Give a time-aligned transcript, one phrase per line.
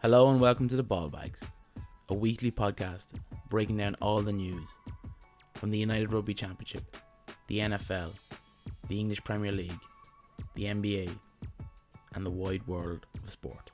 [0.00, 1.40] Hello and welcome to the Ball Bags,
[2.08, 3.06] a weekly podcast
[3.48, 4.68] breaking down all the news
[5.54, 6.96] from the United Rugby Championship,
[7.48, 8.12] the NFL,
[8.86, 9.80] the English Premier League,
[10.54, 11.10] the NBA,
[12.14, 13.72] and the wide world of sport.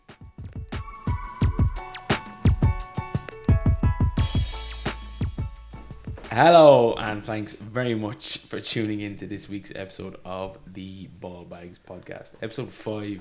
[6.31, 11.45] Hello, and thanks very much for tuning in to this week's episode of the Ball
[11.45, 13.21] Bags podcast, episode five.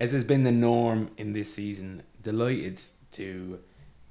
[0.00, 2.80] As has been the norm in this season, delighted
[3.12, 3.60] to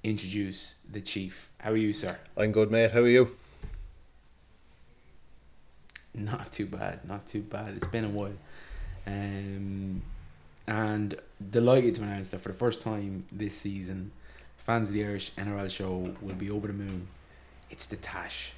[0.03, 1.49] introduce the chief.
[1.57, 2.17] How are you, sir?
[2.37, 2.91] I'm good, mate.
[2.91, 3.35] How are you?
[6.13, 7.73] Not too bad, not too bad.
[7.75, 8.33] It's been a while.
[9.07, 10.01] Um,
[10.67, 11.15] and
[11.49, 14.11] delighted to announce that for the first time this season,
[14.57, 17.07] fans of the Irish NRL show will be over the moon.
[17.71, 18.53] It's the Tash.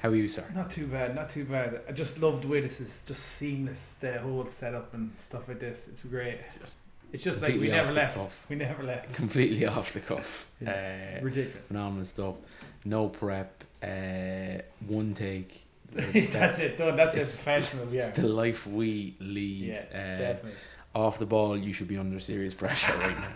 [0.00, 0.44] How are you, sir?
[0.54, 1.82] Not too bad, not too bad.
[1.88, 5.60] I just love the way this is just seamless, the whole setup and stuff like
[5.60, 5.86] this.
[5.88, 6.38] It's great.
[6.60, 6.78] Just
[7.12, 8.16] It's just like we never left.
[8.16, 8.46] cuff.
[8.48, 9.14] We never left.
[9.14, 10.46] Completely off the cuff.
[10.66, 10.72] Uh,
[11.20, 11.66] Ridiculous.
[11.66, 12.36] phenomenal stuff.
[12.84, 13.64] No prep.
[13.82, 15.64] Uh, one take.
[15.92, 16.78] that's, it.
[16.78, 16.96] Done.
[16.96, 17.42] That's it's- it.
[17.44, 17.92] Professional.
[17.92, 18.08] Yeah.
[18.08, 19.66] It's the life we lead.
[19.68, 19.84] Yeah.
[19.92, 20.52] uh, definitely.
[20.94, 23.32] off the ball, you should be under serious pressure right now.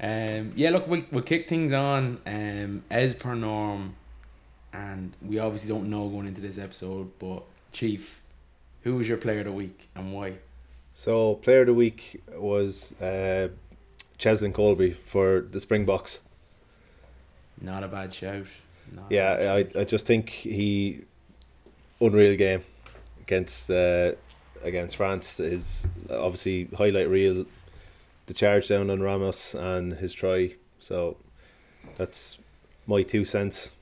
[0.00, 3.96] Um, yeah, look, we'll, we'll kick things on um, as per norm,
[4.72, 7.42] and we obviously don't know going into this episode, but
[7.72, 8.20] Chief,
[8.84, 10.34] who was your player of the week and why?
[10.92, 13.48] So, player of the week was uh,
[14.18, 16.22] Cheslin Kolbe for the Springboks.
[17.60, 18.46] Not a bad shout.
[18.92, 19.76] Not a bad Yeah, shout.
[19.76, 21.04] I, I just think he
[22.00, 22.62] unreal game
[23.20, 24.12] against uh,
[24.62, 27.46] against France is obviously highlight reel
[28.26, 30.54] the charge down on Ramos and his try.
[30.78, 31.16] So
[31.96, 32.38] that's
[32.86, 33.72] my two cents.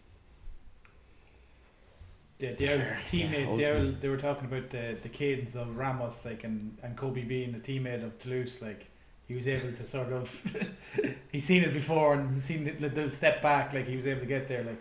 [2.39, 2.99] Yeah, the old Fair.
[3.07, 3.59] teammate.
[3.59, 6.97] Yeah, the old, they were talking about the the cadence of Ramos, like, and and
[6.97, 8.87] Kolbe being the teammate of Toulouse, like.
[9.29, 10.31] He was able to sort of,
[11.33, 14.27] he's seen it before and seen the, the step back, like he was able to
[14.27, 14.81] get there, like.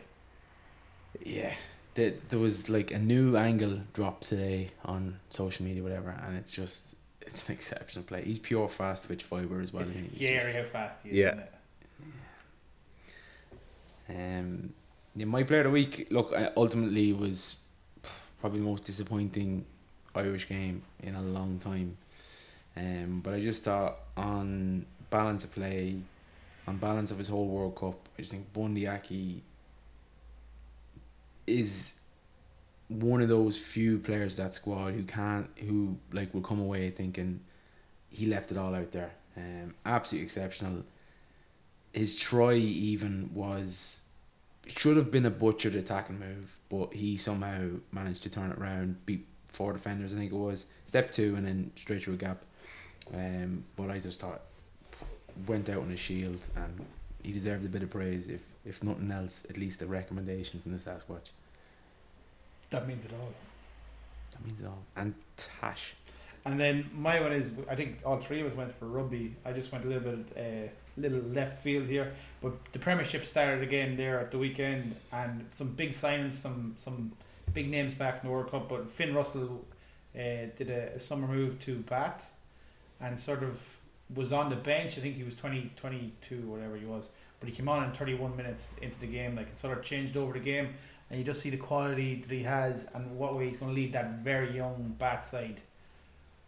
[1.26, 1.52] Yeah,
[1.96, 6.52] there, there was like a new angle dropped today on social media, whatever, and it's
[6.52, 8.24] just it's an exceptional play.
[8.24, 9.82] He's pure fast twitch fiber as well.
[9.82, 10.26] it's isn't he?
[10.28, 11.16] Scary just- how fast he is.
[11.16, 11.28] Yeah.
[11.30, 11.52] Isn't it?
[14.40, 14.74] Um,
[15.16, 17.64] yeah, my player of the week, look, uh, ultimately was
[18.40, 19.66] probably the most disappointing
[20.14, 21.98] Irish game in a long time.
[22.78, 25.98] Um, but I just thought on balance of play,
[26.68, 29.42] on balance of his whole World Cup, I just think Bundee Aki
[31.48, 31.96] is
[32.88, 37.40] one of those few players that squad who can't, who like will come away thinking
[38.10, 39.12] he left it all out there.
[39.38, 40.84] Um, absolutely exceptional
[41.96, 44.02] his try even was
[44.68, 49.06] should have been a butchered attacking move, but he somehow managed to turn it around,
[49.06, 50.66] beat four defenders, I think it was.
[50.86, 52.44] Step two and then straight through a gap.
[53.14, 54.42] Um, but I just thought
[55.48, 56.86] went out on a shield and
[57.22, 60.72] he deserved a bit of praise if if nothing else, at least a recommendation from
[60.72, 61.30] the Sasquatch.
[62.72, 63.32] That means it all.
[64.32, 64.82] That means it all.
[64.96, 65.94] And Tash.
[66.46, 69.36] And then my one is I think all three of us went for rugby.
[69.46, 73.64] I just went a little bit uh, little left field here, but the Premiership started
[73.64, 77.12] again there at the weekend, and some big signings, some some
[77.54, 78.70] big names back from the World Cup.
[78.70, 79.66] But Finn Russell
[80.16, 82.30] uh, did a, a summer move to Bath,
[83.00, 83.62] and sort of
[84.14, 84.98] was on the bench.
[84.98, 88.14] I think he was 20, 22, whatever he was, but he came on in thirty
[88.14, 90.70] one minutes into the game, like it sort of changed over the game.
[91.10, 93.80] And you just see the quality that he has, and what way he's going to
[93.80, 95.62] lead that very young Bath side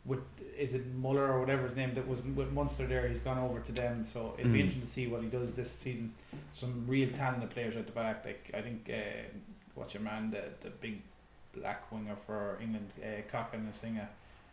[0.07, 0.19] with
[0.57, 3.07] is it Muller or whatever his name that was with Munster there.
[3.07, 4.61] He's gone over to them, so it'll be Mm.
[4.61, 6.13] interesting to see what he does this season.
[6.51, 8.25] Some real talented players at the back.
[8.25, 9.27] Like I think, uh,
[9.75, 11.01] what's your man, the the big
[11.53, 14.07] black winger for England, uh, Cokanasiga,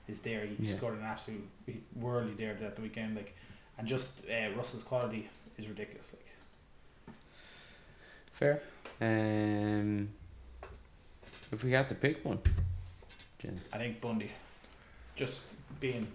[0.08, 0.44] is there.
[0.44, 0.76] He Yeah.
[0.76, 1.48] scored an absolute
[1.94, 3.16] whirly there at the weekend.
[3.16, 3.32] Like,
[3.78, 5.28] and just uh, Russell's quality
[5.58, 6.12] is ridiculous.
[6.12, 7.14] Like,
[8.32, 8.60] Fair.
[9.00, 10.08] Um,
[11.52, 12.40] if we have to pick one,
[13.38, 13.60] Jen.
[13.72, 14.30] I think Bundee,
[15.16, 15.42] just
[15.80, 16.06] being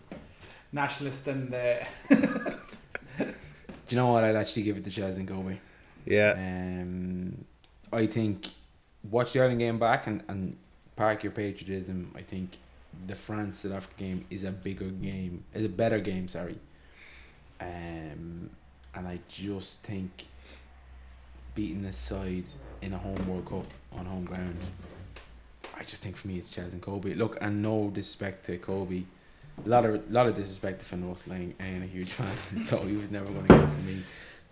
[0.72, 4.24] nationalist and uh, Do you know what?
[4.24, 5.58] I'd actually give it to Cheslin Kolbe.
[6.06, 7.46] Yeah, Um,
[7.92, 8.48] I think
[9.10, 10.56] watch the Ireland game back and, and
[10.96, 12.12] park your patriotism.
[12.16, 12.58] I think
[13.08, 16.28] the France South Africa game is a bigger game, is a better game.
[16.28, 16.58] Sorry.
[17.60, 18.50] Um,
[18.96, 20.26] and I just think
[21.56, 22.46] beating this side
[22.82, 23.66] in a home World Cup
[23.98, 24.58] on home ground.
[25.80, 27.16] I just think for me it's Cheslin Kolbe.
[27.18, 29.04] Look, and no disrespect to Kolbe,
[29.66, 31.34] a lot of lot of disrespect to Finn Russell.
[31.34, 34.02] I ain't a huge fan, so he was never going to get for me.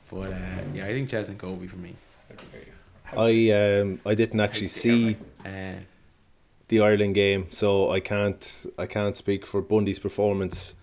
[0.09, 1.95] But uh, yeah, I think Cheslin Kolbe for me.
[2.29, 3.51] how dare you?
[3.51, 5.79] I um I didn't actually see Uh,
[6.69, 10.75] the Ireland game, so I can't I can't speak for Bundee's performance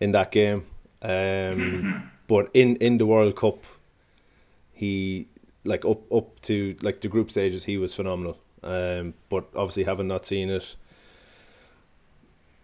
[0.00, 0.64] in that game.
[1.02, 3.58] Um, But in in the World Cup,
[4.72, 5.26] he
[5.64, 8.38] like up up to like the group stages, he was phenomenal.
[8.64, 10.74] Um, but obviously, having not seen it,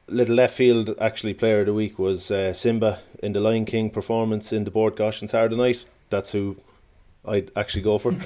[0.08, 3.90] little left field actually player of the week was uh, Simba in the Lion King
[3.90, 5.84] performance in the Bord Gáis on Saturday night.
[6.08, 6.56] That's who
[7.26, 8.14] I'd actually go for.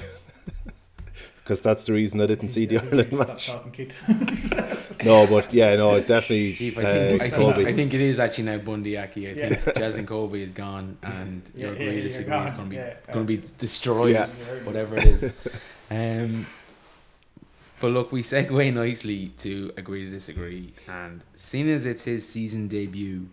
[1.43, 3.47] Because that's the reason I didn't see the Ireland Stop match.
[3.51, 3.91] talking,
[5.05, 6.53] No, but yeah, no, definitely.
[6.53, 9.27] Chief, I uh, think, I, think, I think it is actually now Bundee Aki.
[9.27, 9.49] I Yeah.
[9.49, 12.75] think Cheslin Kolbe is gone and Yeah, your yeah, agree you're is going to be
[12.77, 14.25] Yeah, going to be destroyed, Yeah.
[14.63, 15.33] whatever it is.
[15.91, 16.47] Um,
[17.79, 22.67] but look, we segue nicely to agree to disagree, and seeing as it's his season
[22.67, 23.27] debut,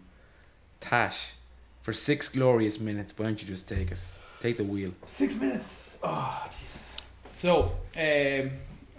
[0.80, 1.34] Tash,
[1.82, 4.92] for six glorious minutes, why don't you just take us, take the wheel?
[5.06, 5.90] Six minutes.
[6.02, 6.96] Oh, Jesus.
[7.34, 8.50] So, um,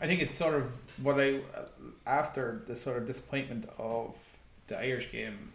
[0.01, 1.39] I think it's sort of what I,
[2.05, 4.15] after the sort of disappointment of
[4.67, 5.52] the Irish game,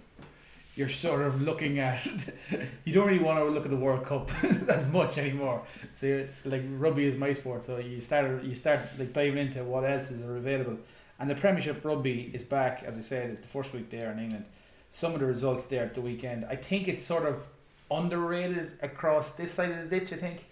[0.78, 2.06] you're sort of looking at,
[2.84, 4.30] you don't really want to look at the World Cup
[4.68, 5.62] as much anymore.
[5.92, 9.84] So, like, rugby is my sport, so you start, you start like diving into what
[9.84, 10.78] else is available.
[11.18, 14.20] And the Premiership rugby is back, as I said, it's the first week there in
[14.20, 14.44] England.
[14.92, 17.44] Some of the results there at the weekend, I think it's sort of
[17.90, 20.44] underrated across this side of the ditch, I think.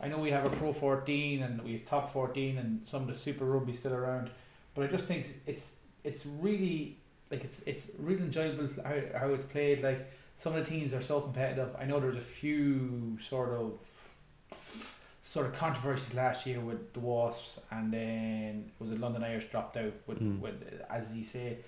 [0.00, 3.08] I know we have a Pro 14 and we have Top 14 and some of
[3.08, 4.30] the Super Rugby still around,
[4.76, 5.74] but I just think it's
[6.04, 6.98] it's really
[7.32, 9.82] like it's it's really enjoyable how, how it's played.
[9.82, 11.70] Like some of the teams are so competitive.
[11.78, 13.72] I know there's a few sort of
[15.20, 19.76] sort of controversies last year with the Wasps, and then was it London Irish dropped
[19.76, 20.40] out with, Mm.
[20.40, 21.58] with as you say,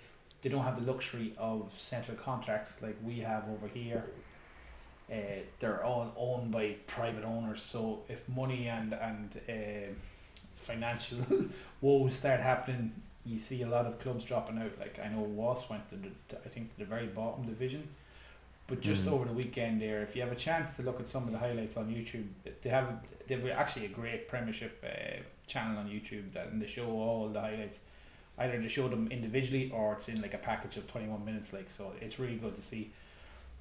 [0.42, 4.04] they don't have the luxury of central contracts like we have over here.
[5.10, 5.14] Uh,
[5.60, 9.92] they're all owned by private owners, so if money and and uh,
[10.54, 11.18] financial
[11.80, 12.90] woes start happening,
[13.26, 14.72] you see a lot of clubs dropping out.
[14.78, 17.88] Like I know Wasps went to the to, I think to the very bottom division,
[18.66, 19.12] but just Mm.
[19.12, 21.38] over the weekend there, if you have a chance to look at some of the
[21.38, 22.26] highlights on YouTube,
[22.62, 22.88] they have
[23.26, 27.28] they have actually a great Premiership uh, channel on YouTube that and they show all
[27.28, 27.80] the highlights.
[28.36, 31.52] Either they show them individually or it's in like a package of twenty one minutes.
[31.52, 32.90] Like so, it's really good to see.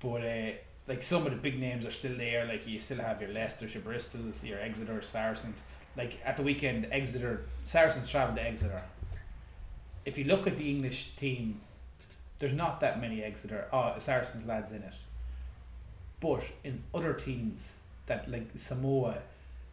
[0.02, 0.52] But uh,
[0.88, 2.46] like some of the big names are still there.
[2.46, 5.62] Like you still have your Leicesters, your Bristols, your Exeter, Saracens.
[5.96, 8.82] Like at the weekend, Exeter Saracens travelled to Exeter.
[10.06, 11.62] If you look at the English team,
[12.40, 14.94] there's not that many Exeter uh, Saracens lads in it.
[16.20, 17.74] But in other teams
[18.08, 19.18] that like Samoa,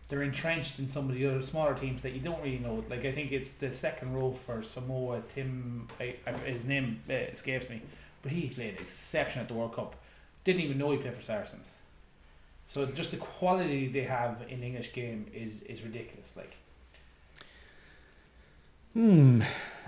[0.08, 2.84] they're entrenched in some of the other smaller teams that you don't really know.
[2.88, 5.22] Like I think it's the second row for Samoa.
[5.34, 7.80] Tim, I, I, his name uh, escapes me,
[8.22, 9.96] but he played exception at the World Cup.
[10.44, 11.70] Didn't even know he played for Saracens.
[12.66, 16.36] So just the quality they have in English game is is ridiculous.
[16.36, 16.54] Like
[18.94, 19.42] Hmm,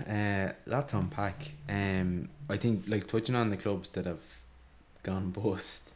[0.07, 1.51] uh, to unpack.
[1.67, 4.21] Um, I think like touching on the clubs that have
[5.03, 5.91] gone bust.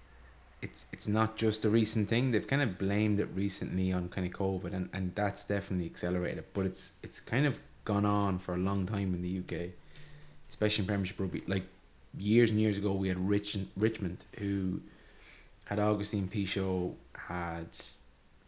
[0.61, 2.31] It's it's not just a recent thing.
[2.31, 6.43] They've kind of blamed it recently on kind of COVID, and, and that's definitely accelerated.
[6.53, 9.69] But it's it's kind of gone on for a long time in the UK,
[10.49, 11.43] especially in Premiership rugby.
[11.47, 11.63] Like
[12.17, 14.81] years and years ago, we had Rich Richmond who
[15.65, 17.67] had Augustine Pichot, had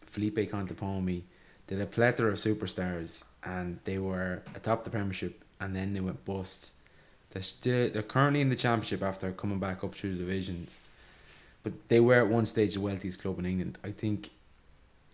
[0.02, 1.22] Felipe Contepomi,
[1.66, 6.24] did a plethora of superstars, and they were atop the Premiership, and then they went
[6.24, 6.70] bust.
[7.30, 10.80] They're still they're currently in the Championship after coming back up through the divisions,
[11.62, 13.78] but they were at one stage the wealthiest club in England.
[13.84, 14.30] I think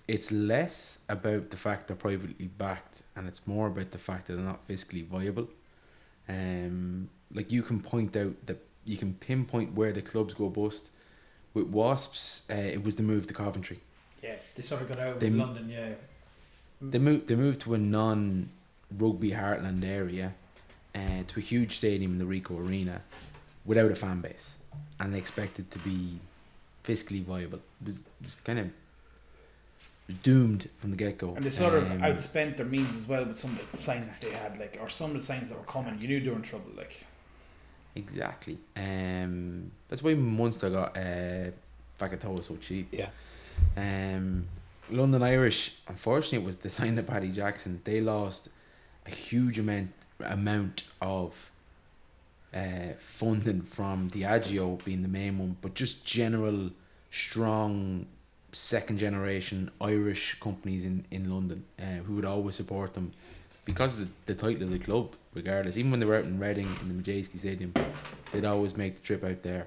[0.09, 4.35] it's less about the fact they're privately backed, and it's more about the fact that
[4.37, 5.49] they're not fiscally viable.
[6.29, 10.91] Um, like you can point out that you can pinpoint where the clubs go bust.
[11.55, 13.81] With Wasps, uh, it was the move to Coventry.
[14.23, 15.69] yeah, they sort of got out of They- London.
[15.71, 15.95] Yeah,
[16.81, 17.29] They moved.
[17.29, 20.35] They moved to a non-rugby heartland area,
[20.95, 23.03] uh, to a huge stadium in the Ricoh Arena,
[23.65, 24.57] without a fan base,
[25.01, 26.19] and they expected to be
[26.85, 27.61] fiscally viable.
[27.83, 28.71] It was, it was kind of
[30.23, 31.35] doomed from the get go.
[31.35, 34.31] and they sort of outspent their means as well with some of the signings they
[34.31, 35.99] had, like or some of the signings that were coming.
[36.01, 36.71] You knew they were in trouble.
[36.77, 37.05] Like
[37.97, 38.59] Exactly.
[38.77, 41.51] Um, that's why Munster got uh,
[41.99, 42.89] Fekitoa so cheap.
[42.93, 43.09] Yeah.
[43.77, 44.47] Um,
[44.91, 47.81] London Irish, unfortunately, it was the sign of Paddy Jackson.
[47.85, 48.49] They lost
[49.07, 49.91] a huge amount
[50.21, 51.51] amount of
[52.55, 56.71] uh, funding from Diageo being the main one, but just general
[57.11, 58.07] strong
[58.53, 63.13] second generation Irish companies in, in London uh, who would always support them
[63.67, 65.77] because of the, the title of the club, regardless.
[65.77, 67.75] Even when they were out in Reading in the Madejski Stadium,
[68.33, 69.67] they'd always make the trip out there.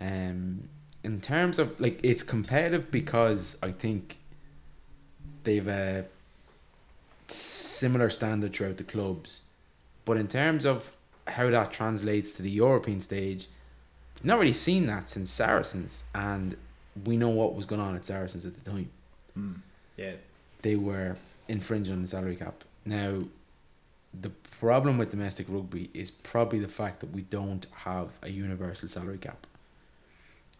[0.00, 0.68] Um,
[1.04, 4.18] in terms of like, it's competitive because I think
[5.44, 6.04] they've a
[7.28, 9.42] similar standard throughout the clubs,
[10.04, 10.92] but in terms of
[11.26, 13.48] how that translates to the European stage,
[14.16, 16.56] I've not really seen that since Saracens, and
[17.04, 18.90] we know what was going on at Saracens at the time.
[19.38, 19.56] Mm.
[19.96, 20.12] Yeah.
[20.62, 21.16] They were
[21.48, 22.64] infringing on the salary cap.
[22.84, 23.22] Now,
[24.20, 24.30] the
[24.60, 29.18] problem with domestic rugby is probably the fact that we don't have a universal salary
[29.18, 29.46] cap.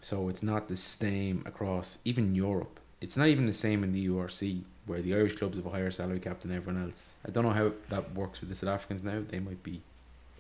[0.01, 2.81] So it's not the same across even Europe.
[3.03, 5.91] It's not even the same in the URC where the Irish clubs have a higher
[5.91, 7.17] salary cap than everyone else.
[7.27, 9.23] I don't know how that works with the South Africans now.
[9.29, 9.81] They might be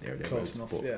[0.00, 0.85] there, Close thereabouts, enough.
[0.85, 0.97] Yeah.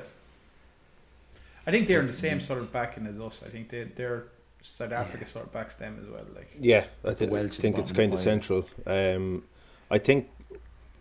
[1.67, 3.43] I think they're in the same sort of backing as us.
[3.45, 4.25] I think they they're
[4.61, 5.27] South Africa Yeah.
[5.27, 6.25] sort of backs them as well.
[6.35, 6.51] Like.
[6.59, 8.65] Yeah, I With the Welsh think it's kind of of central.
[8.85, 9.43] Um,
[9.89, 10.29] I think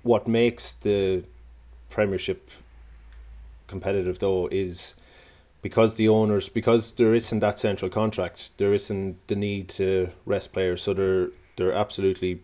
[0.02, 1.24] what makes the
[1.90, 2.50] Premiership
[3.66, 4.94] competitive though is
[5.64, 10.52] because the owners because there isn't that central contract, there isn't the need to rest
[10.52, 12.42] players, so they're they're absolutely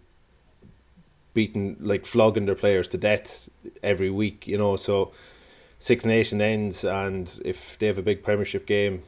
[1.34, 3.50] beating like flogging their players to death
[3.82, 4.48] every week.
[4.48, 5.12] You know, so
[5.78, 9.02] Six Nation ends, and if they have a big Premiership game,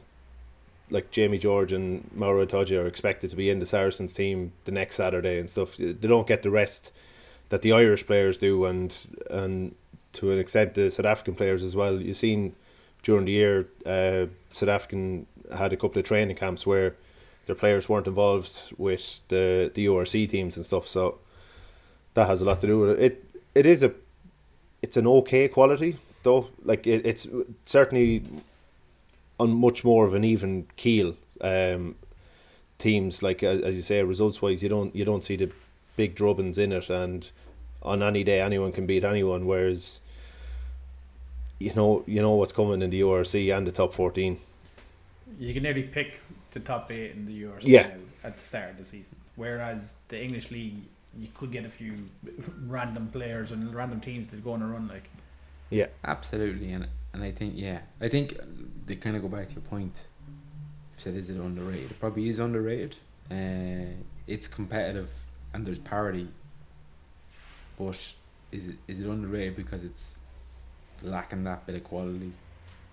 [0.91, 4.71] like Jamie George and Maro Itoje are expected to be in the Saracens team the
[4.71, 5.77] next Saturday and stuff.
[5.77, 6.93] They don't get the rest
[7.49, 8.95] that the Irish players do, and
[9.31, 9.73] and
[10.11, 11.99] to an extent the South African players as well.
[11.99, 12.55] You've seen
[13.03, 16.95] during the year, uh, South African had a couple of training camps where
[17.45, 20.87] their players weren't involved with the the URC teams and stuff.
[20.87, 21.19] So
[22.13, 22.99] that has a lot to do with it.
[22.99, 23.93] It it is a
[24.81, 26.49] it's an okay quality though.
[26.63, 27.27] Like it, it's
[27.65, 28.23] certainly
[29.39, 31.15] on much more of an even keel.
[31.41, 31.95] Um,
[32.77, 35.51] teams like as you say, results wise, you don't you don't see the
[35.97, 37.29] big drubbings in it, and
[37.81, 39.45] on any day anyone can beat anyone.
[39.45, 39.99] Whereas
[41.63, 44.37] you know you know what's coming in the URC and the top fourteen.
[45.39, 46.19] You can nearly pick
[46.51, 47.87] the top eight in the URC Yeah.
[47.87, 47.93] now
[48.23, 49.15] at the start of the season.
[49.35, 50.75] Whereas the English league,
[51.17, 51.93] you could get a few
[52.67, 54.87] random players and random teams that go on a run.
[54.87, 55.09] Like,
[55.69, 58.37] Yeah, Absolutely, and and I think yeah, I think
[58.85, 59.95] they kind of go back to your point.
[60.27, 61.91] You said is it underrated?
[61.91, 62.95] It probably is underrated.
[63.31, 63.91] Uh,
[64.27, 65.09] it's competitive
[65.53, 66.27] and there's parity,
[67.79, 67.99] but
[68.51, 70.17] is it is it underrated because it's
[71.03, 72.31] lacking that bit of quality?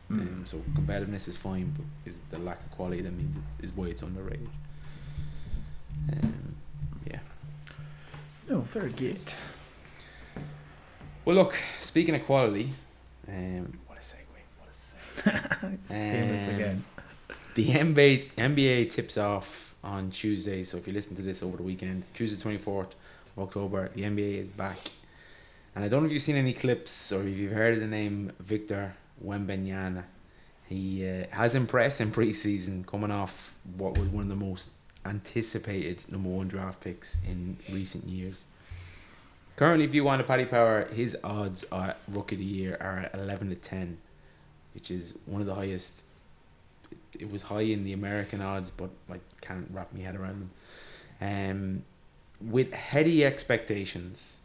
[0.09, 0.21] Hmm.
[0.21, 3.73] Um, so competitiveness is fine, but is the lack of quality that means it's is
[3.77, 4.49] why it's underrated.
[6.13, 6.57] Um,
[7.09, 7.21] yeah.
[8.49, 9.21] no, very good.
[11.25, 11.57] Well, look.
[11.81, 12.71] Speaking of quality,
[13.29, 14.43] um, what a segue!
[14.59, 15.79] What a segue!
[15.85, 16.85] Seamless Um, again.
[17.55, 20.63] The NBA NBA tips off on Tuesday.
[20.63, 22.95] So if you listen to this over the weekend, Tuesday twenty fourth
[23.37, 24.79] of October, the NBA is back.
[25.75, 27.87] And I don't know if you've seen any clips or if you've heard of the
[27.87, 30.05] name Victor Wembanyama.
[30.67, 34.71] He uh, has impressed in preseason, coming off what was one of the most
[35.05, 38.45] anticipated number one draft picks in recent years.
[39.57, 42.99] Currently, if you want a Paddy Power, his odds are Rookie of the Year are
[42.99, 43.99] at eleven to ten,
[44.75, 46.03] which is one of the highest
[47.19, 50.51] it was high in the American odds, but like can't wrap my head around
[51.21, 51.83] them.
[52.41, 54.39] Um, with heady expectations,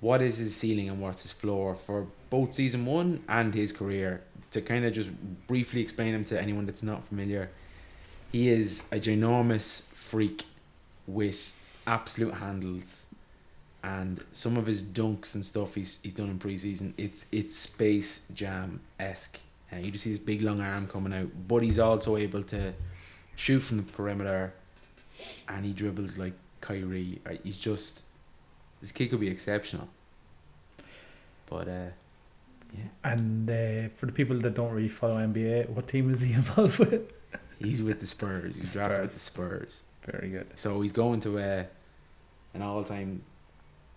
[0.00, 4.22] what is his ceiling and what's his floor for both season one and his career?
[4.52, 5.10] To kind of just
[5.46, 7.50] briefly explain him to anyone that's not familiar,
[8.32, 10.44] he is a ginormous freak
[11.06, 11.52] with
[11.86, 13.06] absolute handles,
[13.82, 16.92] and some of his dunks and stuff he's he's done in preseason.
[16.96, 19.38] It's it's Space Jam esque.
[19.72, 22.72] Uh, you just see this big long arm coming out, but he's also able to
[23.34, 24.54] shoot from the perimeter,
[25.48, 27.20] and he dribbles like Kyrie.
[27.26, 28.04] Uh, He's just
[28.86, 29.88] this kid could be exceptional.
[31.50, 31.86] But uh,
[32.72, 36.32] yeah, And uh, for the people that don't really follow NBA, what team is he
[36.42, 37.12] involved with?
[37.58, 38.54] he's with the Spurs.
[38.54, 40.46] He's The drafted with the Spurs, Very good.
[40.54, 41.64] so he's going to uh,
[42.54, 43.22] an all-time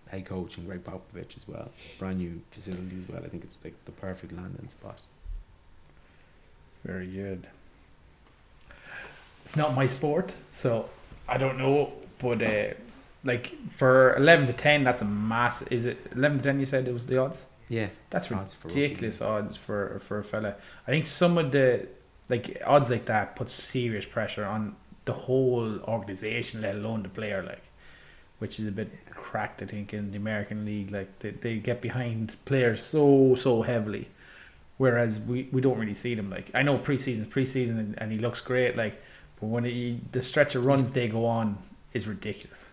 [0.08, 1.70] head coach in Gregg Popovich as well.
[2.00, 3.24] Brand new facility as well.
[3.24, 4.98] I think it's like the perfect landing spot.
[6.84, 7.46] Very good.
[9.44, 10.90] It's not my sport, so
[11.28, 11.94] I don't know.
[12.18, 12.74] But uh,
[13.24, 15.62] like for eleven to ten, that's a mass.
[15.64, 16.60] Is it eleven to ten?
[16.60, 17.46] You said it was the odds.
[17.68, 20.56] Yeah, That's odds for ridiculous odds for for a fella.
[20.88, 21.88] I think some of the
[22.30, 27.44] like odds like that puts serious pressure on the whole organization, let alone the player.
[27.44, 27.62] Like,
[28.40, 30.92] which is a bit cracked, I think, in the American league.
[30.92, 34.10] Like they, they get behind players so so heavily,
[34.78, 36.30] whereas we, we don't really see them.
[36.32, 38.76] Like I know preseason preseason and, and he looks great.
[38.78, 39.00] Like,
[39.40, 41.58] but when he the stretch of runs they go on
[41.94, 42.72] is ridiculous.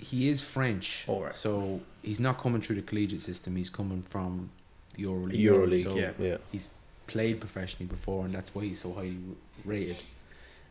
[0.00, 1.04] He is French.
[1.06, 1.34] All right.
[1.34, 3.56] So he's not coming through the collegiate system.
[3.56, 4.50] He's coming from
[4.94, 5.40] the EuroLeague.
[5.40, 5.82] EuroLeague.
[5.84, 6.12] So yeah.
[6.18, 6.36] yeah.
[6.52, 6.68] He's
[7.06, 9.18] played professionally before, and that's why he's so highly
[9.64, 9.96] rated.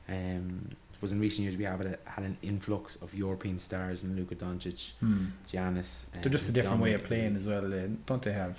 [0.08, 0.70] Um,
[1.02, 4.16] was in recent years we have had, a, had an influx of European stars in
[4.16, 4.92] Luka Doncic,
[5.52, 6.12] Giannis.
[6.12, 7.88] They're just a different way of playing as well, eh?
[8.06, 8.34] don't they?
[8.34, 8.58] Have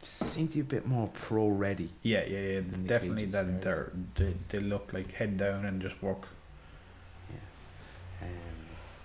[0.00, 0.08] league.
[0.08, 1.90] Seem to be a bit more pro ready.
[2.02, 2.60] Yeah, yeah, yeah.
[2.60, 3.60] than the Definitely that stars.
[3.62, 6.26] they're, they they look like head down and just work
[8.22, 8.28] Um,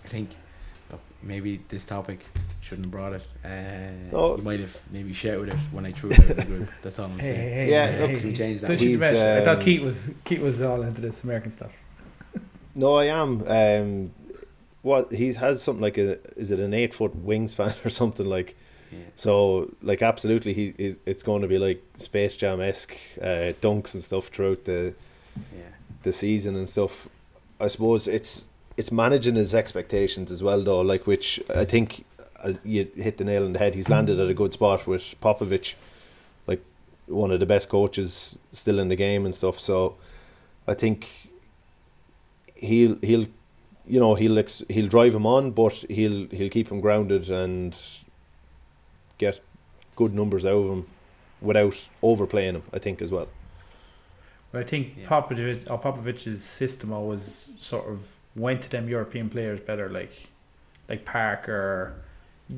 [0.03, 0.37] I think look,
[1.25, 2.23] maybe this topic
[2.61, 3.23] shouldn't have brought it.
[3.43, 3.49] Uh,
[4.11, 4.37] No.
[4.37, 6.69] You might have maybe shouted it when I threw it in the group.
[6.81, 7.53] That's all I'm Hey, hey, saying.
[7.67, 8.37] hey, Yeah, hey, look, hey, Can we hey.
[8.37, 8.67] change that?
[8.67, 9.37] Don't shoot He's, the.
[9.41, 11.71] I thought um, Keith was Keith was all into this American stuff.
[12.77, 13.43] No, I am.
[13.47, 14.11] Um,
[14.81, 18.55] what he has something like a is it an eight foot wingspan or something like
[18.91, 18.99] Yeah.
[19.15, 23.93] so like absolutely he is it's going to be like Space Jam esque uh, dunks
[23.95, 24.93] and stuff throughout the
[25.55, 25.61] Yeah.
[26.03, 27.07] the season and stuff.
[27.61, 32.05] I suppose it's it's managing his expectations as well though, like which I think
[32.43, 33.75] as you hit the nail on the head.
[33.75, 35.75] He's landed at a good spot with Popovich,
[36.47, 36.63] like
[37.07, 39.59] one of the best coaches still in the game and stuff.
[39.59, 39.95] So
[40.67, 41.31] I think
[42.55, 43.27] he'll he'll
[43.87, 47.77] you know he'll ex- he'll drive him on, but he'll he'll keep him grounded and
[49.17, 49.39] get
[49.95, 50.85] good numbers out of him
[51.41, 52.63] without overplaying him.
[52.73, 53.27] I think as well.
[54.51, 55.07] But I think Yeah.
[55.07, 60.29] Popovich or Popovich's system always sort of went to them European players better, like
[60.89, 61.95] like Parker,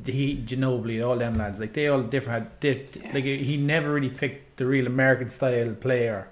[0.06, 1.60] he Ginobili, all them lads.
[1.60, 5.74] Like they all different had did like he never really picked the real American style
[5.74, 6.28] player.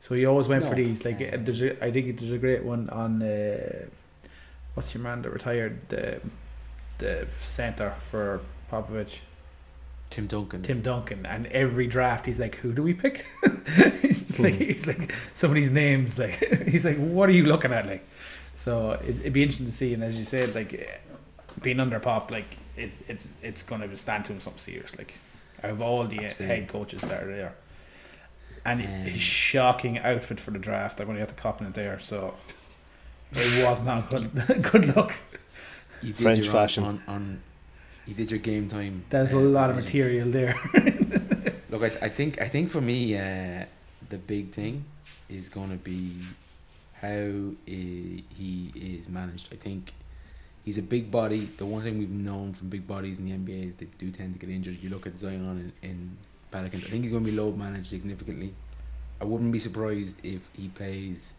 [0.00, 1.04] So he always went for these.
[1.04, 3.86] Like uh, there's a, I think there's a great one on uh,
[4.74, 6.20] what's your man that retired the
[6.98, 8.40] the center for
[8.70, 9.20] Popovich.
[10.10, 10.62] Tim Duncan.
[10.62, 13.24] Tim Duncan, and every draft he's like, "Who do we pick?"
[14.02, 16.34] he's like, he's like some of these names, like
[16.68, 18.06] he's like, "What are you looking at?" Like,
[18.54, 19.92] so it, it'd be interesting to see.
[19.92, 21.02] And as you said, like
[21.60, 24.96] being under pop, like it, it's it's going to stand to him something serious.
[24.96, 25.14] Like
[25.62, 26.56] out of all the uh, Absolutely.
[26.56, 27.54] head coaches that are there,
[28.64, 31.00] and Um, his shocking outfit for the draft.
[31.00, 31.98] I'm going to have to copy it there.
[31.98, 32.36] So
[33.32, 34.30] it was not good.
[34.72, 35.14] good luck.
[36.00, 36.84] You did French your fashion.
[36.84, 37.42] On, on,
[38.06, 39.04] you did your game time.
[39.10, 40.54] There's a uh, lot of material there.
[41.70, 43.64] Look, I, I think I think for me, uh,
[44.08, 44.84] the big thing
[45.28, 46.18] is going to be
[47.04, 49.48] how he is managed.
[49.52, 49.92] I think
[50.64, 51.48] he's a big body.
[51.56, 54.34] The one thing we've known from big bodies in the NBA is they do tend
[54.34, 54.82] to get injured.
[54.82, 56.16] You look at Zion in, in
[56.50, 56.84] Pelicans.
[56.84, 58.54] I think he's going to be load managed significantly.
[59.20, 61.32] I wouldn't be surprised if he plays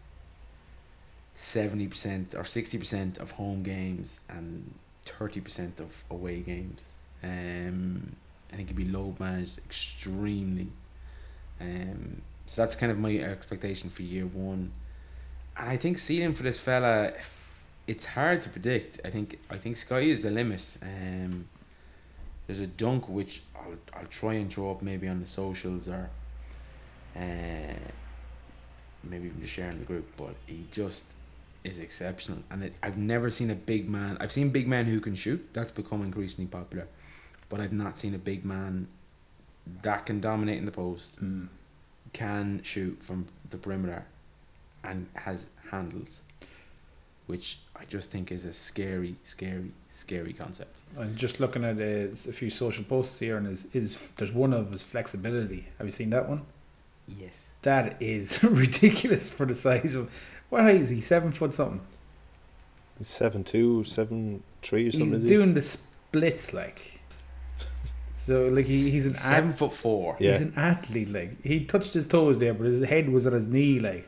[1.33, 4.73] seventy percent or sixty percent of home games and
[5.05, 6.97] thirty percent of away games.
[7.23, 8.15] Um,
[8.51, 10.67] I think he'd be load managed extremely.
[11.59, 14.71] Um, so that's kind of my expectation for year one.
[15.57, 17.13] And I think ceiling for this fella,
[17.87, 18.99] it's hard to predict.
[19.05, 20.77] I think I think sky is the limit.
[20.81, 21.47] Um,
[22.47, 26.09] there's a dunk which I'll I'll try and throw up maybe on the socials or,
[27.15, 27.73] uh,
[29.03, 30.05] maybe even just share in the group.
[30.17, 31.05] But he just
[31.63, 34.17] is exceptional, and it, I've never seen a big man.
[34.19, 35.47] I've seen big men who can shoot.
[35.53, 36.87] That's become increasingly popular,
[37.49, 38.87] but I've not seen a big man
[39.81, 41.17] that can dominate in the post,
[42.13, 44.05] can shoot from the perimeter,
[44.87, 46.23] and has handles,
[47.27, 50.81] which I just think is a scary, scary, scary concept.
[50.97, 54.53] I'm just looking at uh, a few social posts here, and his, his there's one
[54.53, 55.67] of his flexibility.
[55.77, 56.43] Have you seen that one?
[57.07, 57.53] Yes.
[57.61, 60.09] That is ridiculous for the size of.
[60.49, 61.01] What is he?
[61.01, 61.81] Seven foot something.
[62.97, 65.11] He's seven two, seven three or something.
[65.11, 66.99] He's is doing the splits like.
[68.15, 70.17] So like he, he's an Seven at, foot four.
[70.19, 70.31] Yeah.
[70.31, 73.47] he's an athlete like he touched his toes there, but his head was at his
[73.47, 74.07] knee like,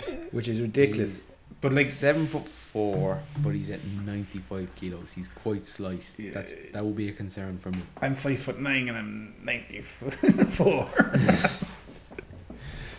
[0.32, 1.22] which is ridiculous.
[1.60, 5.12] But like seven foot four, but he's at ninety five kilos.
[5.14, 6.02] He's quite slight.
[6.18, 6.32] Yeah.
[6.34, 7.80] That's that would be a concern for me.
[8.02, 10.88] I'm five foot nine and I'm ninety four.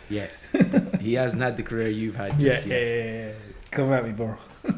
[0.10, 0.56] Yes,
[1.02, 2.40] he hasn't had the career you've had.
[2.40, 2.88] yeah, Just yeah, yet.
[3.06, 3.32] yeah, yeah.
[3.72, 4.36] Come at me, bro.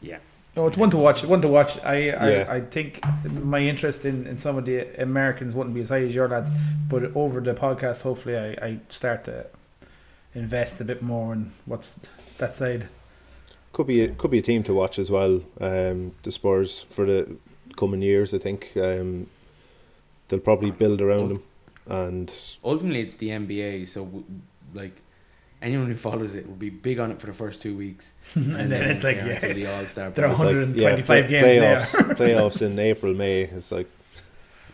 [0.00, 0.18] Yeah.
[0.54, 1.24] No, it's one to watch.
[1.24, 1.82] One to watch.
[1.82, 2.46] I, Yeah.
[2.48, 6.02] I, I think my interest in, in some of the Americans wouldn't be as high
[6.02, 6.50] as your lads,
[6.88, 9.46] but over the podcast, hopefully, I, I start to
[10.34, 11.98] invest a bit more in what's
[12.38, 12.88] that side.
[13.72, 15.42] Could be a, could be a team to watch as well.
[15.60, 17.36] Um, the Spurs for the
[17.76, 18.72] coming years, I think.
[18.76, 19.26] Um,
[20.28, 21.42] they'll probably build around them,
[21.86, 22.32] and
[22.64, 23.88] Ultimately, it's the NBA.
[23.88, 24.24] So, w-
[24.74, 25.00] like,
[25.62, 28.70] anyone who follows it will be big on it for the first two weeks, And,
[28.72, 30.10] then it's like, until yeah, the All Star.
[30.10, 32.04] There are it's like, 125 play- games there.
[32.04, 33.42] playoffs, playoffs in April, May.
[33.42, 33.88] It's like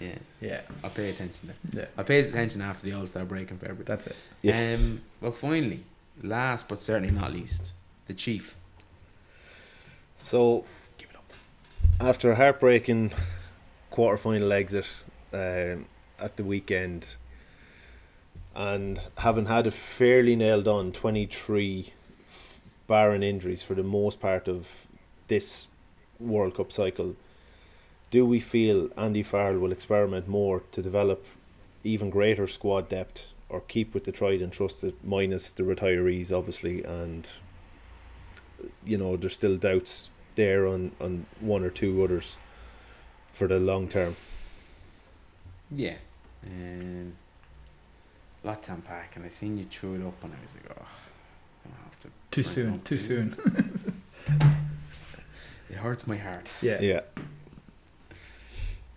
[0.00, 1.48] Yeah, yeah, I'll pay attention.
[1.48, 1.80] Then.
[1.82, 3.84] yeah, I'll pay attention after the All Star break in February.
[3.84, 4.16] that's it.
[4.42, 4.74] Yeah.
[4.74, 5.00] Um.
[5.20, 5.84] Well, finally,
[6.22, 7.72] last but certainly not least,
[8.06, 8.54] the Chief.
[10.16, 10.64] so.
[10.98, 11.32] Give it up.
[12.00, 13.12] After a heartbreaking
[13.90, 14.86] quarter-final exit
[15.32, 15.86] um,
[16.18, 17.14] at the weekend,
[18.54, 21.92] and having had a fairly nailed on twenty three,
[22.26, 24.86] f- barring injuries for the most part of
[25.28, 25.68] this
[26.20, 27.16] World Cup cycle,
[28.14, 31.26] do we feel Andy Farrell will experiment more to develop
[31.82, 36.84] even greater squad depth, or keep with the tried and trusted minus the retirees, obviously,
[36.84, 37.28] and
[38.84, 42.38] you know, there's still doubts there on, on one or two others
[43.32, 44.14] for the long term.
[45.72, 45.96] Yeah.
[46.46, 47.16] Um,
[48.44, 50.86] lot to unpack, and I seen you chew it up, and I was like, oh,
[51.64, 52.08] I don't have to.
[52.30, 52.74] Too soon.
[52.74, 53.34] up Too soon.
[55.70, 56.48] It hurts my heart.
[56.62, 56.80] Yeah.
[56.80, 57.00] Yeah.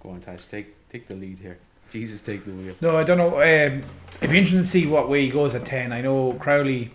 [0.01, 0.45] Go on, Tash.
[0.45, 1.57] Take take the lead here.
[1.89, 2.75] Jesus, take the wheel.
[2.81, 3.35] No, I don't know.
[3.37, 3.81] Um,
[4.17, 5.91] it'd be interesting to see what way he goes at ten.
[5.93, 6.91] I know Crowley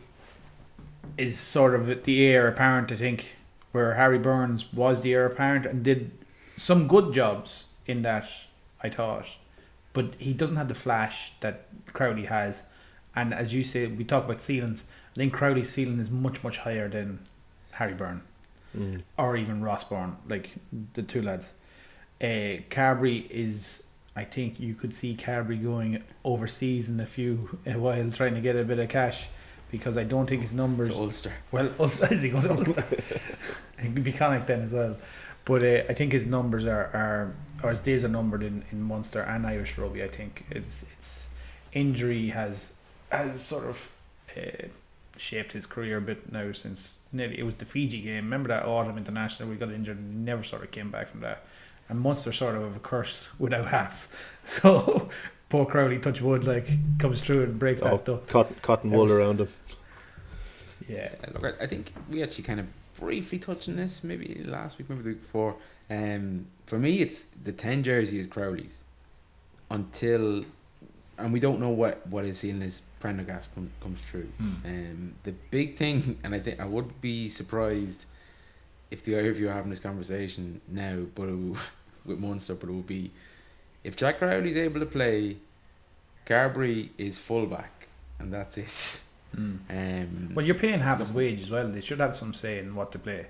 [1.19, 2.93] is sort of the heir apparent.
[2.93, 3.37] I think
[3.73, 6.11] where Harry Burns was the heir apparent and did
[6.57, 8.27] some good jobs in that.
[8.85, 9.27] I thought,
[9.93, 12.65] but he doesn't have the flash that Crowley has.
[13.15, 14.87] And as you say, we talk about ceilings.
[15.13, 17.21] I think Crowley's ceiling is much much higher than
[17.73, 18.23] Harry Byrne
[18.77, 19.03] Mm.
[19.19, 20.51] or even Ross Byrne, like
[20.95, 21.53] the two lads.
[22.23, 23.83] Uh, Carbery is,
[24.15, 28.41] I think you could see Carbery going overseas in a few a while trying to
[28.41, 29.29] get a bit of cash
[29.73, 30.91] because I don't think his numbers.
[30.91, 31.33] To Ulster.
[31.51, 32.85] Well, Ulster, is he going to Ulster?
[33.79, 34.97] could be Connacht then as well.
[35.45, 38.83] But uh, I think his numbers are, are or his days are numbered in, in
[38.83, 40.03] Munster and Irish rugby.
[40.03, 41.29] I think it's it's
[41.73, 42.75] injury has
[43.11, 43.93] has sort of
[44.37, 44.67] uh,
[45.17, 48.25] shaped his career a bit now since nearly it was the Fiji game.
[48.25, 51.45] Remember that autumn international we got injured and never sort of came back from that.
[51.93, 54.17] And Munster sort of have a curse without halves.
[54.45, 55.11] So
[55.51, 56.67] poor Crowley, touch wood, like
[56.99, 58.27] comes through and breaks Oh, that duck.
[58.27, 59.49] cotton, cotton wool was- around him.
[60.89, 61.11] Yeah.
[61.23, 62.67] Uh, Look, I, I think we actually kind of
[62.99, 65.55] briefly touched on this maybe last week, maybe the week before.
[65.91, 68.83] Um, for me, it's the ten jersey is Crowley's
[69.71, 70.45] until,
[71.19, 72.83] and we don't know what what is in this is.
[73.01, 74.29] Prendergast com- comes through.
[74.39, 74.67] Hmm.
[74.67, 78.07] Um, the big thing, and I think I would be surprised
[78.91, 81.57] if the either of you are having this conversation now, but it will,
[82.05, 83.11] with Munster, but it would be
[83.85, 85.37] if Jack Crowley's able to play,
[86.27, 87.89] Carbery is fullback,
[88.19, 89.01] and that's it.
[89.37, 89.59] Mm.
[89.71, 91.67] Um, Well, you're paying half his wage as well.
[91.69, 93.27] They should have some say in what to play.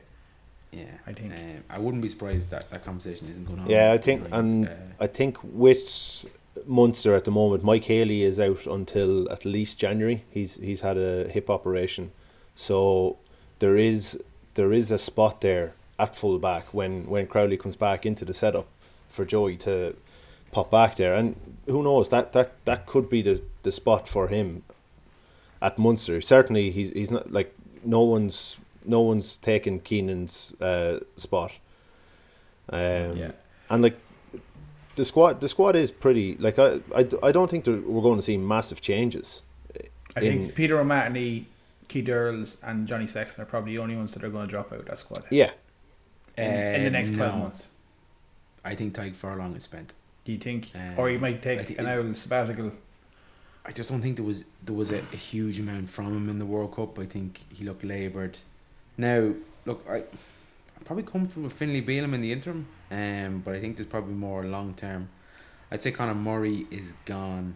[0.72, 1.32] yeah, I think.
[1.32, 3.70] Um, I wouldn't be surprised if that, that conversation isn't going on.
[3.70, 6.26] Yeah, I think- Like, and- uh, I think with
[6.66, 10.24] Munster at the moment, Mike Haley is out until at least January.
[10.30, 12.10] He's he's had a hip operation,
[12.54, 13.18] so
[13.58, 14.22] there is
[14.54, 15.72] there is a spot there
[16.02, 18.66] at full back when when Crowley comes back into the setup
[19.08, 19.94] for Joey to
[20.50, 21.36] pop back there, and
[21.66, 24.62] who knows that that that could be the the spot for him
[25.60, 26.20] at Munster.
[26.20, 31.58] Certainly, he's he's not like no one's no one's taken Keenan's uh, spot.
[32.68, 33.32] Um, yeah.
[33.68, 33.98] and like
[34.96, 36.36] the squad, the squad is pretty.
[36.36, 39.42] Like I, I, I don't think we're going to see massive changes.
[40.16, 41.46] I in- think Peter O'Mahony,
[41.88, 44.72] Keith Earls, and Johnny Sexton are probably the only ones that are going to drop
[44.72, 45.50] out that squad Yeah,
[46.36, 47.42] in, in the next 12 no.
[47.42, 47.68] months.
[48.64, 49.92] I think Tadhg Furlong is spent.
[50.24, 50.70] Do you think?
[50.74, 52.72] Um, or you might take an it- sabbatical.
[53.64, 56.38] I just don't think there was there was a, a huge amount from him in
[56.38, 56.98] the World Cup.
[56.98, 58.38] I think he looked laboured.
[58.98, 59.32] Now,
[59.66, 63.76] look, I I'm probably comfortable with Finlay Bealham in the interim, um, but I think
[63.76, 65.08] there's probably more long term.
[65.70, 67.54] I'd say Conor Murray is gone.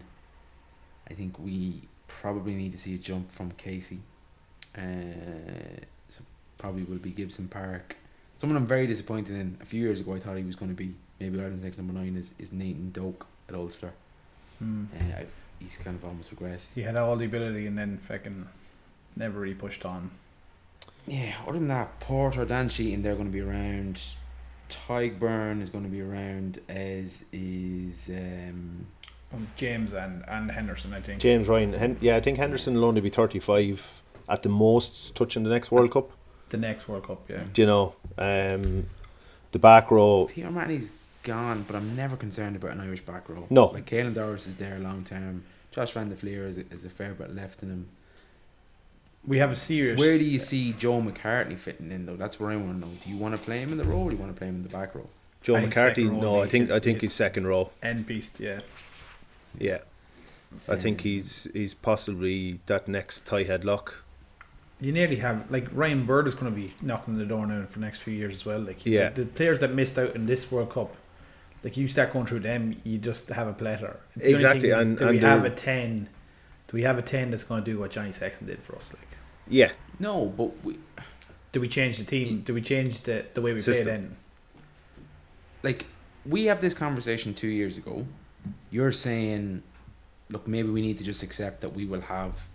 [1.09, 3.99] I think we probably need to see a jump from Casey.
[4.77, 6.23] Uh, so
[6.57, 7.97] probably will be Gibson Park.
[8.37, 9.57] Someone I'm very disappointed in.
[9.61, 11.93] A few years ago, I thought he was going to be maybe Ireland's next number
[11.93, 13.93] nine is, is Nathan Doak at Ulster.
[14.59, 14.85] Hmm.
[14.95, 15.21] Uh,
[15.59, 16.73] he's kind of almost regressed.
[16.75, 18.47] He had all the ability and then fucking
[19.15, 20.11] never really pushed on.
[21.07, 24.01] Yeah, other than that, Porter, Dan Sheehan, they're going to be around.
[24.69, 28.09] Tadhg Beirne is going to be around, as is.
[28.09, 28.85] Um,
[29.33, 31.19] Um, James and, and Henderson, I think.
[31.19, 31.73] James Ryan.
[31.73, 35.49] Hen- yeah, I think Henderson will only be thirty five at the most touching the
[35.49, 36.11] next World Cup.
[36.49, 37.43] The next World Cup, yeah.
[37.51, 37.95] Do you know?
[38.17, 38.87] Um,
[39.51, 40.29] the back row.
[40.31, 40.91] Peter Manny's
[41.23, 43.45] gone, but I'm never concerned about an Irish back row.
[43.49, 43.65] No.
[43.65, 45.43] Like, Caelan Doris is there long term.
[45.71, 47.89] Josh Van der Flier is a, is a fair bit left in him.
[49.25, 49.99] We have a serious.
[49.99, 52.15] Where do you see Joe McCarthy fitting in, though?
[52.15, 52.93] That's where I want to know.
[53.03, 54.47] Do you want to play him in the row or do you want to play
[54.47, 55.09] him in the back row?
[55.43, 56.03] Joe I think McCarthy.
[56.05, 57.71] No, I think I think he's second row.
[57.83, 58.61] end beast, yeah.
[59.59, 59.79] Yeah,
[60.67, 63.95] I think he's he's possibly that next tie headlock.
[64.79, 67.65] You nearly have like Ryan Baird is going to be knocking on the door now
[67.65, 68.59] for the next few years as well.
[68.59, 69.09] Like Yeah.
[69.09, 70.95] the, the players that missed out in this World Cup,
[71.63, 73.97] like you start going through them, you just have a plethora.
[74.15, 76.09] The only Exactly, thing is, and- do we have a ten?
[76.67, 78.93] Do we have a ten that's going to do what Johnny Sexton did for us?
[78.93, 79.07] Like,
[79.47, 80.77] Yeah, No, but we,
[81.53, 82.41] do we change the team?
[82.41, 83.85] Do we change the the way we System.
[83.85, 84.15] play then?
[85.63, 85.85] like
[86.25, 88.05] we have this conversation two years ago.
[88.69, 89.63] You're saying,
[90.29, 92.47] look, maybe we need to just accept that we will have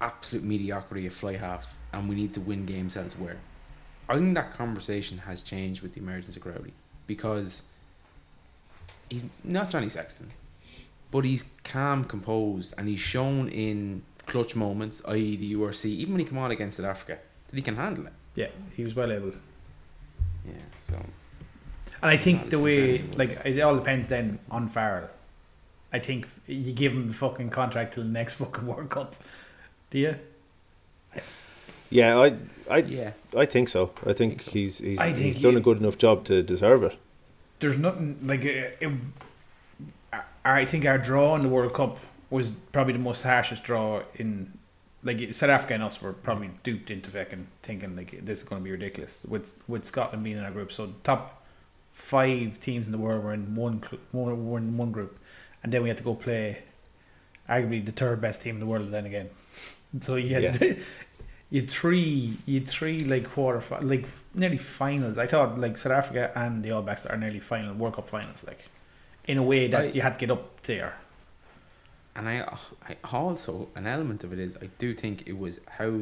[0.00, 3.38] absolute mediocrity of fly half, and we need to win games elsewhere.
[4.08, 6.72] I think that conversation has changed with the emergence of Crowley
[7.06, 7.64] because
[9.10, 10.30] he's not Johnny Sexton,
[11.10, 16.20] but he's calm, composed, and he's shown in clutch moments, i.e., the URC, even when
[16.20, 17.18] he came on against South Africa,
[17.50, 18.12] that he can handle it.
[18.34, 19.32] Yeah, he was well able.
[20.46, 20.54] Yeah,
[20.86, 20.94] so
[22.02, 25.10] And I think the way, concerned as it like, it all depends then on Farrell.
[25.92, 29.16] I think you give him the fucking contract till the next fucking World Cup.
[29.90, 30.14] Do you?
[31.90, 32.36] Yeah, I
[32.70, 33.92] I yeah, I think so.
[34.02, 34.50] I think think so.
[34.52, 36.98] he's he's I think he's he- done a good enough job to deserve it.
[37.60, 38.90] There's nothing like uh, it,
[40.44, 41.98] I think our draw in the World Cup
[42.30, 44.52] was probably the most harshest draw in.
[45.04, 48.60] Like South Africa and us were probably duped into fucking thinking like this is going
[48.60, 50.72] to be ridiculous with with Scotland being in our group.
[50.72, 51.46] So top
[51.92, 55.18] five teams in the world were in one cl- were were in one group,
[55.62, 56.62] and then we had to go play
[57.48, 58.90] arguably the third best team in the world.
[58.90, 59.30] Then again,
[60.00, 60.78] so you had
[61.50, 65.16] you three you three like quarter fi- like nearly finals.
[65.18, 68.44] I thought like South Africa and the All Blacks are nearly final World Cup finals.
[68.46, 68.66] Like
[69.26, 70.94] in a way that I- you had to get up there.
[72.16, 72.56] and I, uh,
[72.88, 75.92] I also an element of it is I do think it was how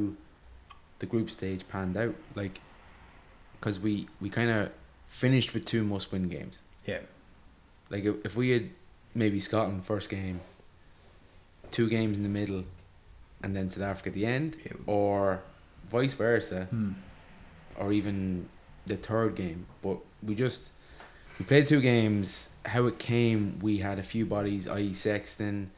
[0.99, 2.61] the group stage panned out, like
[3.61, 4.71] because we we kind of
[5.09, 6.63] finished with two must win games.
[6.87, 7.01] Yeah.
[7.91, 8.71] Like if, if we had
[9.15, 10.41] maybe Scotland first game,
[11.71, 12.65] two games in the middle,
[13.43, 14.73] and then South Africa at the end, Yeah.
[14.87, 15.41] or
[15.91, 16.93] vice versa, Hmm.
[17.79, 18.49] or even
[18.87, 19.67] the third game.
[19.83, 20.71] But we just
[21.39, 22.49] we played two games.
[22.65, 24.93] How it came, we had a few bodies, i.e.
[24.95, 25.71] Sexton,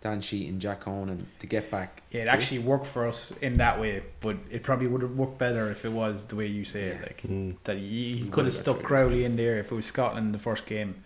[0.00, 2.02] Dan Sheehan, and Jack Conan to get back.
[2.10, 5.38] Yeah, it actually worked for us in that way, but it probably would have worked
[5.38, 7.02] better if it was the way you say it.
[7.02, 7.56] Like Mm.
[7.64, 9.58] that, you, you You could would've stuck Crowley in there.
[9.58, 11.04] If it was Scotland in the first game,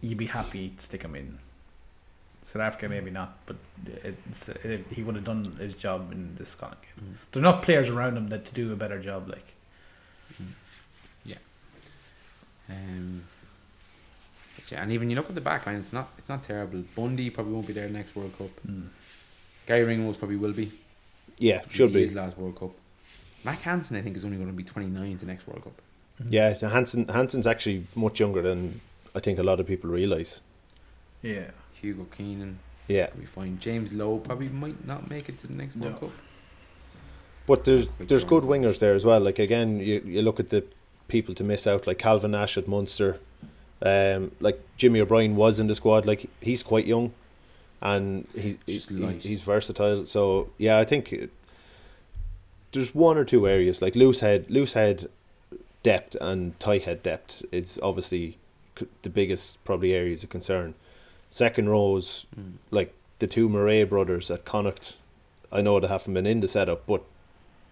[0.00, 1.38] you'd be happy to stick him in.
[2.48, 3.56] South Africa maybe not, but
[4.02, 7.04] it's, it, he would have done his job in the Scotland game.
[7.10, 7.16] Mm.
[7.30, 9.28] There's enough players around him that to do a better job.
[9.28, 9.52] Like
[11.24, 11.36] yeah,
[12.70, 13.24] Um,
[14.56, 16.82] but yeah, and even you look at the back line, it's not it's not terrible.
[16.96, 18.48] Bundee probably won't be there next World Cup.
[19.66, 20.72] Gary Ringwald probably will be.
[21.38, 22.00] Yeah, should be.
[22.00, 22.70] His last World Cup.
[23.44, 25.82] Mack Hansen, I think, is only going to be 29 the next World Cup.
[26.30, 28.80] Yeah, so Hansen Hansen's actually much younger than
[29.14, 30.40] I think a lot of people realise.
[31.20, 31.50] yeah.
[31.80, 35.76] Hugo Keenan, Yeah, we find James Lowe probably might not make it to the next
[35.76, 35.98] World No.
[36.08, 36.10] Cup.
[37.46, 39.20] but there's Which there's good wingers there as well.
[39.20, 40.64] Like again, you you look at the
[41.08, 43.18] people to miss out, like Calvin Nash at Munster.
[43.80, 46.04] Um, like Jimmy O'Brien was in the squad.
[46.04, 47.12] Like he's quite young,
[47.80, 50.04] and he, he's he's, he's versatile.
[50.04, 51.30] So yeah, I think it,
[52.72, 55.08] there's one or two areas like loose head, loose head
[55.84, 58.36] depth and tight head depth is obviously
[59.02, 60.74] the biggest probably areas of concern.
[61.30, 62.54] Second rows, Mm.
[62.70, 64.96] like the two Murray brothers at Connacht,
[65.52, 67.02] I know they haven't been in the setup, but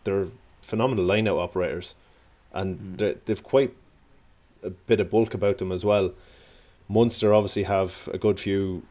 [0.05, 0.29] they're
[0.63, 1.95] phenomenal line out operators,
[2.53, 2.99] and Mm.
[2.99, 3.75] they they've quite
[4.63, 6.13] a bit of bulk about them as well.
[6.89, 8.83] Munster obviously have a good few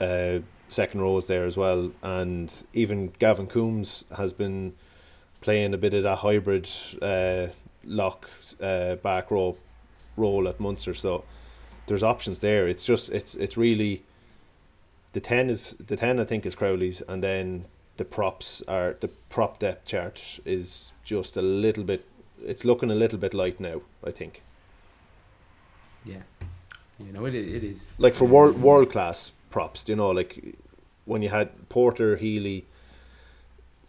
[0.00, 4.74] uh, second rows there as well, and even Gavin Coombs has been
[5.42, 6.68] playing a bit of that hybrid
[7.02, 7.48] uh,
[7.84, 8.30] lock
[8.62, 9.56] uh, back row
[10.16, 10.94] role at Munster.
[10.94, 11.24] So
[11.90, 12.66] there's options there.
[12.68, 14.02] It's just it's it's really
[15.12, 19.08] the ten is the ten I think is Crowley's, and then the props are the
[19.28, 22.06] prop depth chart is just a little bit.
[22.42, 23.82] It's looking a little bit light now.
[24.06, 24.42] I think
[26.06, 26.22] Yeah.
[26.98, 27.92] You know, it, it is.
[27.98, 29.88] like for world world class props.
[29.88, 30.54] You know, like
[31.06, 32.66] when you had Porter Healy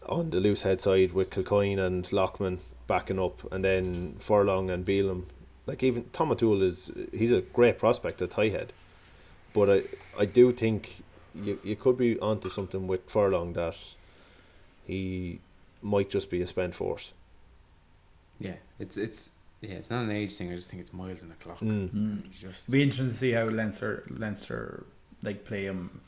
[0.10, 4.86] on the loose head side with Kilcoyne and Lockman backing up, and then Furlong and
[4.86, 5.26] Bealham.
[5.68, 8.74] Like even Tom O'Toole is he's a great prospect at tight head,
[9.54, 9.84] but I
[10.20, 11.04] I do think
[11.36, 13.78] you you could be onto something with Furlong that
[14.88, 15.40] he
[15.82, 17.14] might just be a spent force.
[18.40, 19.30] Yeah, it's it's
[19.62, 20.52] yeah, it's not an age thing.
[20.52, 21.60] I just think it's miles in the clock.
[21.60, 22.26] Mm.
[22.26, 24.84] It's Just It'd be interesting to see how Leinster Leinster
[25.24, 26.02] like play him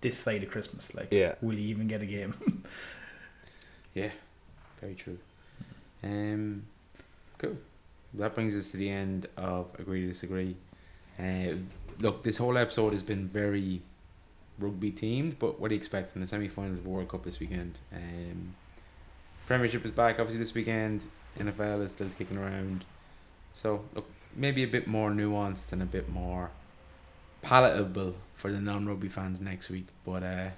[0.00, 0.94] this side of Christmas.
[0.94, 1.34] Like, Yeah.
[1.42, 2.34] will he even get a game?
[3.94, 4.10] Yeah,
[4.80, 5.18] very true.
[6.02, 6.64] Um,
[7.38, 7.56] cool.
[8.14, 10.56] That brings us to the end of agree to disagree.
[11.18, 11.54] Uh,
[11.98, 13.82] look, this whole episode has been very
[14.58, 17.40] rugby themed, but what do you expect from the semi-finals of the World Cup this
[17.40, 17.78] weekend?
[17.92, 18.54] Um,
[19.46, 21.04] Premiership is back obviously this weekend.
[21.38, 22.84] NFL is still kicking around,
[23.52, 26.50] so look, maybe a bit more nuanced and a bit more
[27.42, 29.88] palatable for the non-rugby fans next week.
[30.04, 30.48] But uh,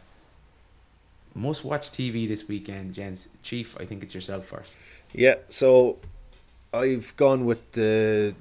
[1.35, 3.29] must watch TV this weekend, gents.
[3.43, 4.75] Chief, I think it's yourself first.
[5.13, 5.99] Yeah, so
[6.73, 8.35] I've gone with the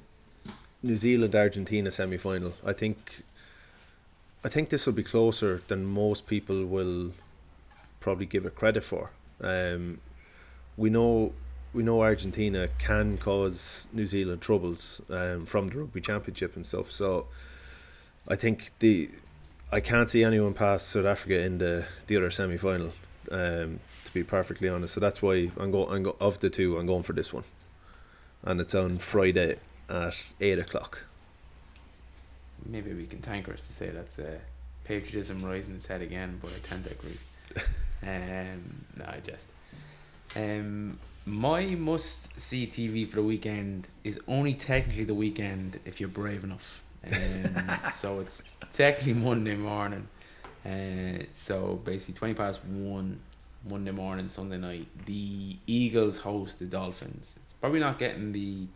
[0.82, 2.54] New Zealand Argentina semi final.
[2.64, 3.22] I think
[4.44, 7.12] I think this will be closer than most people will
[8.00, 9.10] probably give it credit for.
[9.40, 10.00] Um,
[10.76, 11.32] we know
[11.72, 16.90] we know Argentina can cause New Zealand troubles um, from the rugby championship and stuff.
[16.90, 17.26] So
[18.28, 19.10] I think the
[19.72, 22.92] I can't see anyone past South Africa in the the other semi final.
[23.30, 24.94] Um, to be perfectly honest.
[24.94, 26.04] So that's why I'm going.
[26.04, 27.42] Go, of the two, I'm going for this one,
[28.46, 29.56] and it's on Friday
[29.90, 31.04] at eight o'clock.
[32.64, 34.38] Maybe we can thank us to say that's uh,
[34.84, 37.18] patriotism rising its head again, but I tend to agree.
[38.02, 39.44] um, no, I just.
[40.36, 46.08] Um, my must see TV for the weekend is only technically the weekend if you're
[46.08, 46.82] brave enough.
[47.12, 50.06] Um, so it's technically Monday morning.
[50.64, 53.20] Uh, so basically 20 past 1
[53.68, 54.86] Monday morning, Sunday night.
[55.06, 57.38] The Eagles host the Dolphins.
[57.56, 58.66] It's probably not getting the.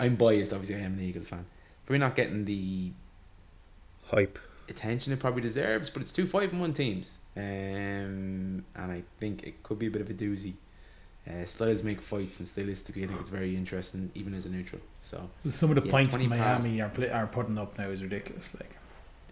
[0.00, 1.44] I'm biased, obviously, I am an Eagles fan.
[1.84, 2.92] Probably not getting the
[4.10, 4.38] Hype.
[4.68, 7.42] attention it probably deserves, but it's two five and one teams, um,
[8.74, 10.54] and I think it could be a bit of a doozy.
[11.28, 14.80] Uh, styles make fights, and stylistically, I think it's very interesting, even as a neutral.
[15.00, 18.02] So Some of the Yeah, points 20 Miami are play, are putting up now is
[18.02, 18.54] ridiculous.
[18.54, 18.76] Like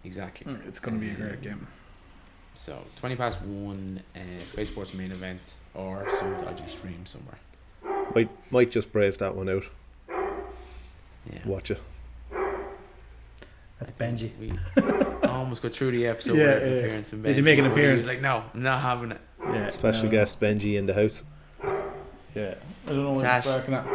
[0.05, 0.53] exactly.
[0.67, 1.67] it's going to be a great game.
[2.53, 5.41] So twenty past one, uh, Sky Sports main event
[5.73, 7.37] or some dodgy stream somewhere.
[8.15, 9.63] Might might just brave that one out.
[10.09, 11.39] Yeah.
[11.45, 11.81] Watch it.
[13.79, 14.31] That's Benji.
[14.39, 14.53] We
[15.27, 16.77] almost got through the episode Yeah, without an yeah.
[16.79, 17.23] appearance from Benji.
[17.25, 18.07] Did you make an but he was appearance?
[18.07, 19.21] like, no, I'm not having it.
[19.43, 20.11] Yeah, Special no.
[20.11, 21.23] guest Benji in the house.
[22.35, 23.45] Yeah, I don't know what Tash.
[23.45, 23.85] it's barking at.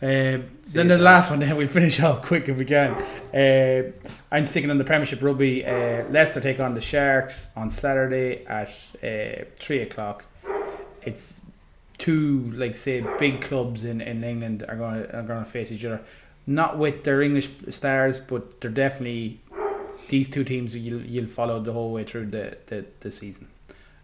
[0.00, 1.00] Um, then the Tash.
[1.00, 2.92] last one, then we'll finish off quick if we can.
[3.34, 3.92] Uh,
[4.30, 5.64] I'm sticking on the Premiership Rugby.
[5.66, 8.70] Uh, Leicester take on the Sharks on Saturday at
[9.02, 10.24] uh, three o'clock.
[11.02, 11.42] It's
[11.98, 15.70] two, like say, big clubs in, in England are going to are going to face
[15.70, 16.00] each other.
[16.46, 19.40] Not with their English stars, but they're definitely
[20.08, 23.48] these two teams you'll you'll follow the whole way through the, the, the season.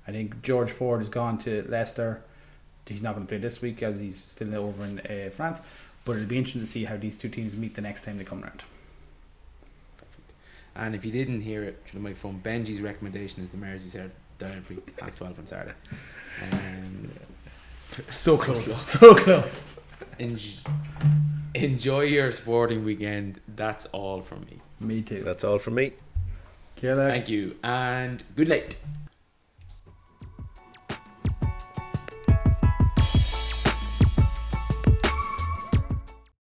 [0.06, 2.22] I think George Ford has gone to Leicester.
[2.86, 5.62] He's not going to play this week as he's still over in uh, France.
[6.04, 8.24] But it'll be interesting to see how these two teams meet the next time they
[8.24, 8.62] come around.
[10.76, 14.82] And if you didn't hear it through the microphone, Benji's recommendation is the Merseyside Derby
[15.00, 15.74] half twelve on Saturday.
[16.42, 17.12] Um,
[18.10, 19.80] So close, so close.
[20.18, 20.58] enj-
[21.54, 23.40] enjoy your sporting weekend.
[23.48, 24.60] That's all from me.
[24.80, 25.22] Me too.
[25.22, 25.92] That's all from me.
[27.08, 28.76] Thank you and good night.